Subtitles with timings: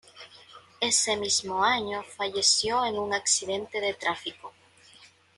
[0.81, 4.51] Ese mismo año falleció en un accidente de tráfico